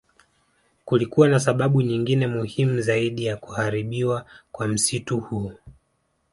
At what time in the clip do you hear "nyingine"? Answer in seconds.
1.81-2.27